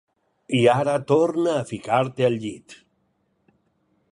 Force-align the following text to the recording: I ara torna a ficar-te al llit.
I 0.59 0.61
ara 0.79 0.95
torna 1.11 1.53
a 1.57 1.67
ficar-te 1.73 2.27
al 2.29 2.39
llit. 2.45 2.75